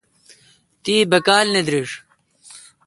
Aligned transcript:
تی 0.83 0.95
باکال 1.11 1.45
نہ 1.53 1.61
درݭ۔ 1.67 1.89